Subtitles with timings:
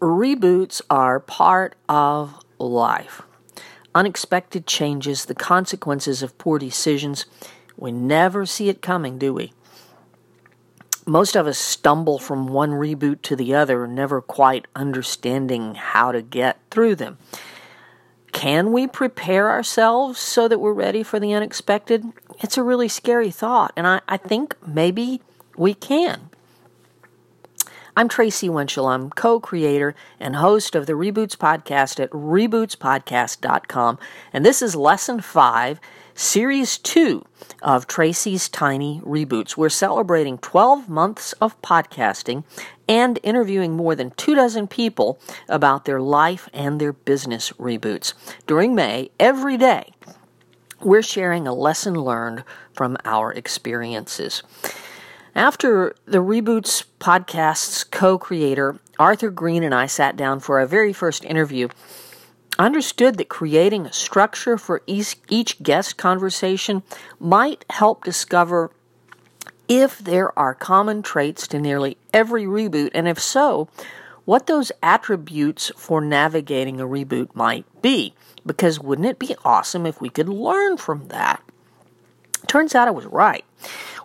[0.00, 3.22] Reboots are part of life.
[3.94, 7.24] Unexpected changes, the consequences of poor decisions,
[7.78, 9.54] we never see it coming, do we?
[11.06, 16.20] Most of us stumble from one reboot to the other, never quite understanding how to
[16.20, 17.16] get through them.
[18.32, 22.04] Can we prepare ourselves so that we're ready for the unexpected?
[22.42, 25.22] It's a really scary thought, and I, I think maybe
[25.56, 26.28] we can.
[27.98, 28.88] I'm Tracy Winchell.
[28.88, 33.98] I'm co creator and host of the Reboots Podcast at rebootspodcast.com.
[34.34, 35.80] And this is lesson five,
[36.12, 37.24] series two
[37.62, 39.56] of Tracy's Tiny Reboots.
[39.56, 42.44] We're celebrating 12 months of podcasting
[42.86, 45.18] and interviewing more than two dozen people
[45.48, 48.12] about their life and their business reboots.
[48.46, 49.94] During May, every day,
[50.82, 54.42] we're sharing a lesson learned from our experiences.
[55.36, 60.94] After the Reboots podcast's co creator, Arthur Green, and I sat down for our very
[60.94, 61.68] first interview,
[62.58, 66.82] I understood that creating a structure for each, each guest conversation
[67.20, 68.70] might help discover
[69.68, 73.68] if there are common traits to nearly every reboot, and if so,
[74.24, 78.14] what those attributes for navigating a reboot might be.
[78.46, 81.42] Because wouldn't it be awesome if we could learn from that?
[82.46, 83.44] Turns out I was right.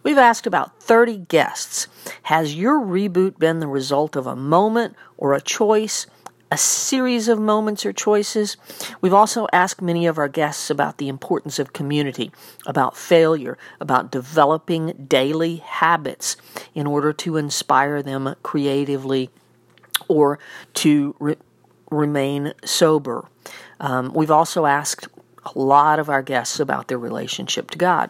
[0.04, 1.88] We've asked about 30 guests
[2.24, 6.08] Has your reboot been the result of a moment or a choice?
[6.54, 8.58] A series of moments or choices.
[9.00, 12.30] We've also asked many of our guests about the importance of community,
[12.66, 16.36] about failure, about developing daily habits
[16.76, 19.30] in order to inspire them creatively
[20.10, 20.40] or
[20.74, 21.38] to re-
[21.90, 23.24] remain sober.
[23.80, 25.08] Um, we've also asked
[25.46, 28.10] a lot of our guests about their relationship to God.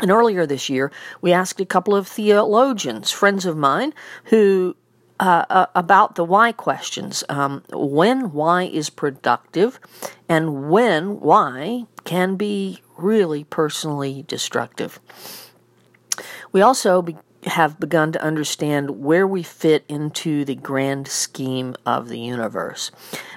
[0.00, 3.94] And earlier this year, we asked a couple of theologians, friends of mine,
[4.24, 4.76] who
[5.18, 7.24] uh, uh, about the why questions.
[7.30, 9.80] Um, when why is productive,
[10.28, 15.00] and when why can be really personally destructive.
[16.52, 17.02] We also
[17.46, 22.90] have begun to understand where we fit into the grand scheme of the universe.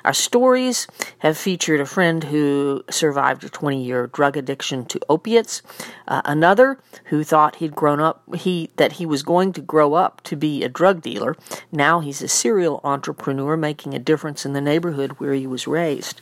[0.03, 0.87] Our stories
[1.19, 5.61] have featured a friend who survived a 20 year drug addiction to opiates,
[6.07, 10.21] uh, another who thought he'd grown up, he, that he was going to grow up
[10.23, 11.35] to be a drug dealer.
[11.71, 16.21] Now he's a serial entrepreneur making a difference in the neighborhood where he was raised.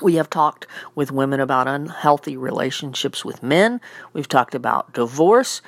[0.00, 3.80] We have talked with women about unhealthy relationships with men.
[4.12, 5.60] We've talked about divorce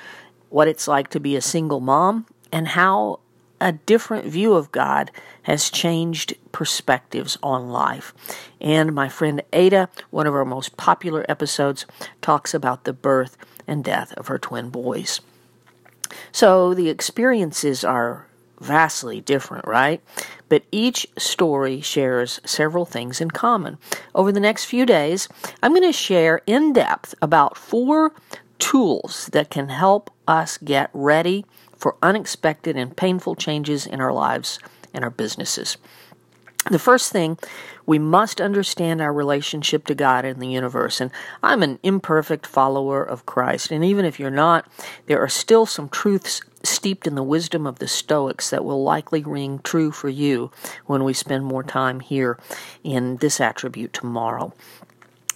[0.51, 3.19] what it's like to be a single mom, and how
[3.59, 5.11] a different view of God
[5.43, 8.13] has changed perspectives on life.
[8.59, 11.85] And my friend Ada, one of our most popular episodes,
[12.21, 15.21] talks about the birth and death of her twin boys.
[16.31, 18.25] So the experiences are
[18.59, 20.01] vastly different, right?
[20.49, 23.77] But each story shares several things in common.
[24.13, 25.27] Over the next few days,
[25.63, 28.13] I'm going to share in depth about four
[28.61, 31.43] tools that can help us get ready
[31.75, 34.59] for unexpected and painful changes in our lives
[34.93, 35.77] and our businesses.
[36.69, 37.39] The first thing,
[37.87, 41.01] we must understand our relationship to God and the universe.
[41.01, 41.09] And
[41.41, 43.71] I'm an imperfect follower of Christ.
[43.71, 44.67] And even if you're not,
[45.07, 49.23] there are still some truths steeped in the wisdom of the Stoics that will likely
[49.23, 50.51] ring true for you
[50.85, 52.37] when we spend more time here
[52.83, 54.53] in this attribute tomorrow.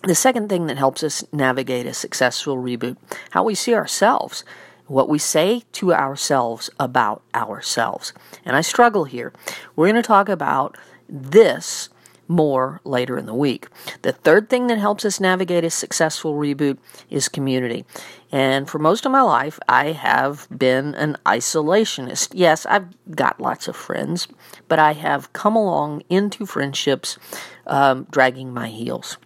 [0.06, 2.96] The second thing that helps us navigate a successful reboot,
[3.32, 4.44] how we see ourselves,
[4.86, 8.14] what we say to ourselves about ourselves.
[8.46, 9.34] And I struggle here.
[9.76, 10.78] We're going to talk about
[11.10, 11.90] this
[12.28, 13.68] more later in the week.
[14.04, 16.78] The third thing that helps us navigate a successful reboot
[17.10, 17.84] is community.
[18.32, 22.30] And for most of my life, I have been an isolationist.
[22.34, 24.28] Yes, I've got lots of friends,
[24.68, 27.18] but I have come along into friendships
[27.66, 29.18] um, dragging my heels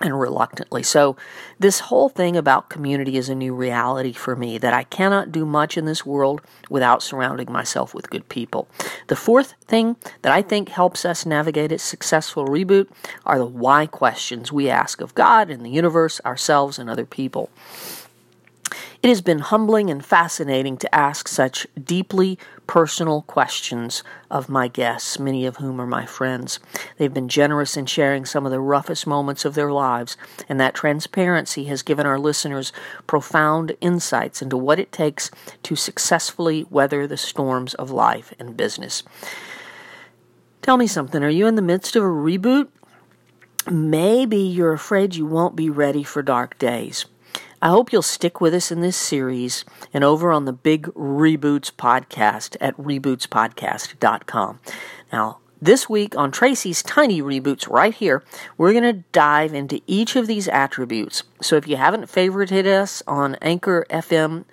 [0.00, 0.82] and reluctantly.
[0.82, 1.16] So,
[1.58, 5.44] this whole thing about community is a new reality for me that I cannot do
[5.44, 8.68] much in this world without surrounding myself with good people.
[9.08, 12.88] The fourth thing that I think helps us navigate a successful reboot
[13.26, 17.50] are the why questions we ask of God and the universe, ourselves, and other people.
[19.02, 22.38] It has been humbling and fascinating to ask such deeply
[22.68, 26.60] personal questions of my guests, many of whom are my friends.
[26.96, 30.16] They've been generous in sharing some of the roughest moments of their lives,
[30.48, 32.72] and that transparency has given our listeners
[33.08, 35.32] profound insights into what it takes
[35.64, 39.02] to successfully weather the storms of life and business.
[40.62, 41.24] Tell me something.
[41.24, 42.68] Are you in the midst of a reboot?
[43.68, 47.06] Maybe you're afraid you won't be ready for dark days.
[47.62, 49.64] I hope you'll stick with us in this series
[49.94, 54.58] and over on the Big Reboots podcast at rebootspodcast.com.
[55.12, 58.24] Now, this week on Tracy's Tiny Reboots, right here,
[58.58, 61.22] we're going to dive into each of these attributes.
[61.40, 64.44] So if you haven't favorited us on Anchor FM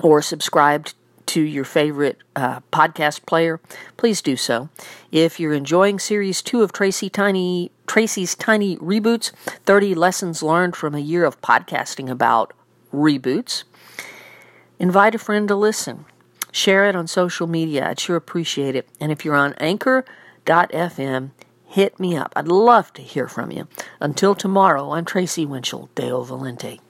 [0.00, 0.94] or subscribed
[1.26, 3.60] to your favorite uh, podcast player,
[3.98, 4.70] please do so.
[5.10, 9.32] If you're enjoying Series 2 of Tracy Tiny, Tracy's Tiny Reboots
[9.66, 12.54] 30 Lessons Learned from a Year of Podcasting about
[12.90, 13.64] Reboots,
[14.78, 16.06] invite a friend to listen.
[16.50, 17.86] Share it on social media.
[17.86, 18.88] I'd sure appreciate it.
[18.98, 21.32] And if you're on anchor.fm,
[21.66, 22.32] hit me up.
[22.34, 23.68] I'd love to hear from you.
[24.00, 26.80] Until tomorrow, I'm Tracy Winchell, Deo volente.